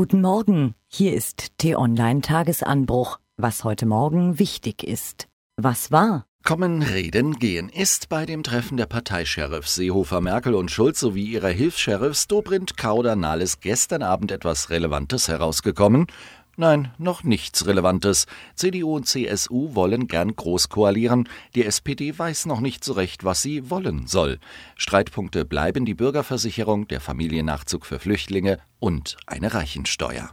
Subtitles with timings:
[0.00, 5.28] Guten Morgen, hier ist T-Online Tagesanbruch, was heute Morgen wichtig ist.
[5.58, 6.24] Was war?
[6.42, 7.68] Kommen, reden, gehen.
[7.68, 13.14] Ist bei dem Treffen der Parteichefs Seehofer, Merkel und Schulz sowie ihrer Hilfs-Sheriffs Dobrindt, Kauder,
[13.14, 16.06] Nahles gestern Abend etwas Relevantes herausgekommen?
[16.60, 18.26] Nein, noch nichts Relevantes.
[18.54, 21.26] CDU und CSU wollen gern groß koalieren.
[21.54, 24.38] Die SPD weiß noch nicht so recht, was sie wollen soll.
[24.76, 30.32] Streitpunkte bleiben die Bürgerversicherung, der Familiennachzug für Flüchtlinge und eine Reichensteuer.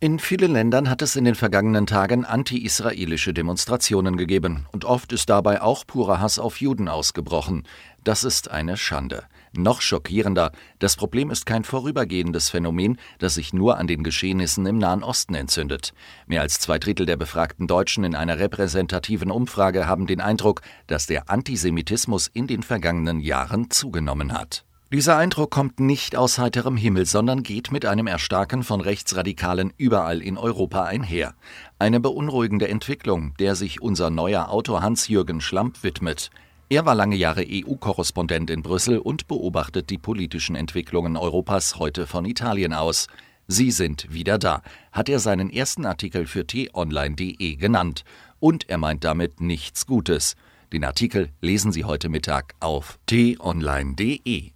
[0.00, 5.30] In vielen Ländern hat es in den vergangenen Tagen anti-israelische Demonstrationen gegeben und oft ist
[5.30, 7.64] dabei auch purer Hass auf Juden ausgebrochen.
[8.04, 9.24] Das ist eine Schande.
[9.52, 14.78] Noch schockierender, das Problem ist kein vorübergehendes Phänomen, das sich nur an den Geschehnissen im
[14.78, 15.92] Nahen Osten entzündet.
[16.26, 21.06] Mehr als zwei Drittel der befragten Deutschen in einer repräsentativen Umfrage haben den Eindruck, dass
[21.06, 24.64] der Antisemitismus in den vergangenen Jahren zugenommen hat.
[24.92, 30.20] Dieser Eindruck kommt nicht aus heiterem Himmel, sondern geht mit einem Erstarken von Rechtsradikalen überall
[30.20, 31.34] in Europa einher.
[31.78, 36.30] Eine beunruhigende Entwicklung, der sich unser neuer Autor Hans-Jürgen Schlamp widmet.
[36.72, 42.24] Er war lange Jahre EU-Korrespondent in Brüssel und beobachtet die politischen Entwicklungen Europas heute von
[42.24, 43.08] Italien aus.
[43.48, 44.62] Sie sind wieder da,
[44.92, 48.04] hat er seinen ersten Artikel für t-online.de genannt.
[48.38, 50.36] Und er meint damit nichts Gutes.
[50.72, 54.52] Den Artikel lesen Sie heute Mittag auf t-online.de.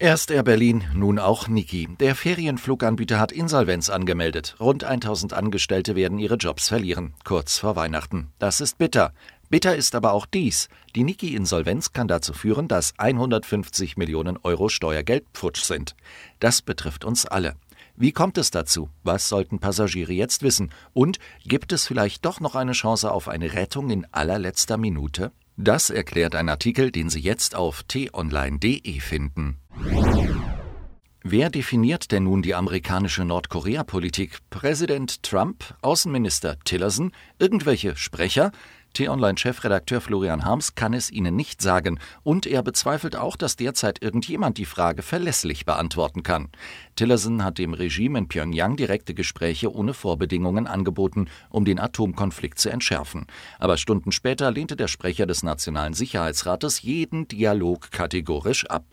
[0.00, 1.88] Erst Air Berlin, nun auch Niki.
[1.98, 4.54] Der Ferienfluganbieter hat Insolvenz angemeldet.
[4.60, 8.32] Rund 1000 Angestellte werden ihre Jobs verlieren, kurz vor Weihnachten.
[8.38, 9.12] Das ist bitter.
[9.50, 10.68] Bitter ist aber auch dies.
[10.94, 15.96] Die Niki-Insolvenz kann dazu führen, dass 150 Millionen Euro Steuergeld futsch sind.
[16.38, 17.54] Das betrifft uns alle.
[17.96, 18.90] Wie kommt es dazu?
[19.02, 20.70] Was sollten Passagiere jetzt wissen?
[20.92, 25.32] Und gibt es vielleicht doch noch eine Chance auf eine Rettung in allerletzter Minute?
[25.56, 29.58] Das erklärt ein Artikel, den Sie jetzt auf t-online.de finden.
[31.24, 34.38] Wer definiert denn nun die amerikanische Nordkorea-Politik?
[34.50, 37.10] Präsident Trump, Außenminister Tillerson,
[37.40, 38.52] irgendwelche Sprecher?
[38.94, 44.58] T-Online-Chefredakteur Florian Harms kann es Ihnen nicht sagen und er bezweifelt auch, dass derzeit irgendjemand
[44.58, 46.48] die Frage verlässlich beantworten kann.
[46.96, 52.70] Tillerson hat dem Regime in Pyongyang direkte Gespräche ohne Vorbedingungen angeboten, um den Atomkonflikt zu
[52.70, 53.26] entschärfen.
[53.58, 58.84] Aber Stunden später lehnte der Sprecher des Nationalen Sicherheitsrates jeden Dialog kategorisch ab.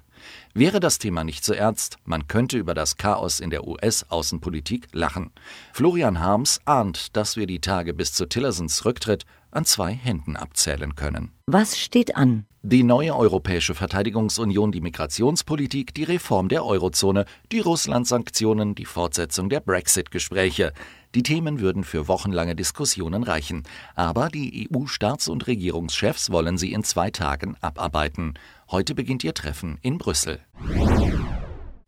[0.53, 5.31] Wäre das Thema nicht so ernst, man könnte über das Chaos in der US-Außenpolitik lachen.
[5.73, 10.95] Florian Harms ahnt, dass wir die Tage bis zu Tillersons Rücktritt an zwei Händen abzählen
[10.95, 11.31] können.
[11.47, 12.45] Was steht an?
[12.61, 19.59] Die neue Europäische Verteidigungsunion, die Migrationspolitik, die Reform der Eurozone, die Russland-Sanktionen, die Fortsetzung der
[19.59, 20.73] Brexit-Gespräche.
[21.15, 23.63] Die Themen würden für wochenlange Diskussionen reichen.
[23.95, 28.33] Aber die EU-Staats- und Regierungschefs wollen sie in zwei Tagen abarbeiten.
[28.69, 30.41] Heute beginnt ihr Treffen in Brüssel.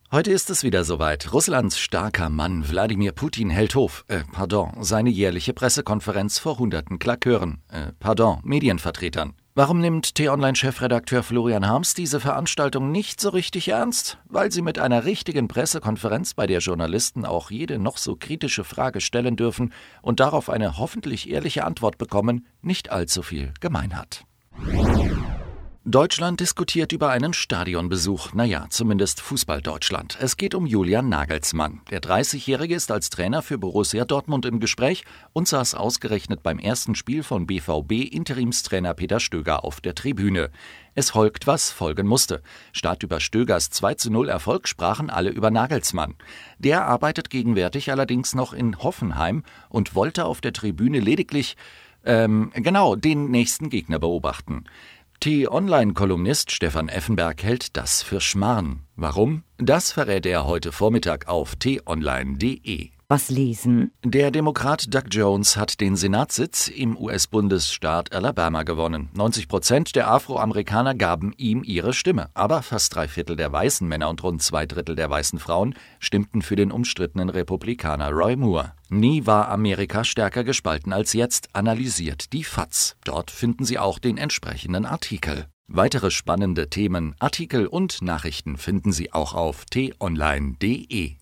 [0.10, 1.34] Heute ist es wieder soweit.
[1.34, 7.62] Russlands starker Mann Wladimir Putin hält Hof, äh, pardon, seine jährliche Pressekonferenz vor hunderten Klakeuren,
[7.68, 9.34] äh, pardon, Medienvertretern.
[9.58, 14.20] Warum nimmt T-Online-Chefredakteur Florian Harms diese Veranstaltung nicht so richtig ernst?
[14.26, 19.02] Weil sie mit einer richtigen Pressekonferenz, bei der Journalisten auch jede noch so kritische Frage
[19.02, 19.74] stellen dürfen
[20.04, 24.26] und darauf eine hoffentlich ehrliche Antwort bekommen, nicht allzu viel gemein hat.
[25.90, 28.34] Deutschland diskutiert über einen Stadionbesuch.
[28.34, 30.18] Naja, zumindest Fußball-Deutschland.
[30.20, 31.80] Es geht um Julian Nagelsmann.
[31.90, 36.94] Der 30-Jährige ist als Trainer für Borussia Dortmund im Gespräch und saß ausgerechnet beim ersten
[36.94, 40.50] Spiel von BVB Interimstrainer Peter Stöger auf der Tribüne.
[40.94, 42.42] Es folgt, was folgen musste.
[42.74, 46.16] Statt über Stögers 2 zu 0 Erfolg sprachen alle über Nagelsmann.
[46.60, 51.56] Der arbeitet gegenwärtig allerdings noch in Hoffenheim und wollte auf der Tribüne lediglich,
[52.04, 54.66] ähm, genau, den nächsten Gegner beobachten.
[55.20, 58.84] T-Online-Kolumnist Stefan Effenberg hält das für Schmarrn.
[58.96, 59.44] Warum?
[59.58, 62.97] Das verrät er heute Vormittag auf t-online.de.
[63.10, 63.92] Was lesen?
[64.04, 69.08] Der Demokrat Doug Jones hat den Senatssitz im US-Bundesstaat Alabama gewonnen.
[69.14, 72.28] 90 Prozent der Afroamerikaner gaben ihm ihre Stimme.
[72.34, 76.42] Aber fast drei Viertel der weißen Männer und rund zwei Drittel der weißen Frauen stimmten
[76.42, 78.74] für den umstrittenen Republikaner Roy Moore.
[78.90, 82.98] Nie war Amerika stärker gespalten als jetzt, analysiert die FAZ.
[83.06, 85.46] Dort finden Sie auch den entsprechenden Artikel.
[85.70, 91.18] Weitere spannende Themen, Artikel und Nachrichten finden Sie auch auf t-online.de.